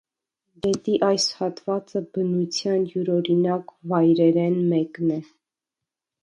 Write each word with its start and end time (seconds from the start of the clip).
Գետի 0.67 0.93
այս 1.07 1.27
հատուածը 1.41 2.01
բնութեան 2.15 2.87
իւրօրինակ 3.01 3.75
վայրերէն 3.93 4.59
մէկն 4.73 5.15
է։ 5.19 5.21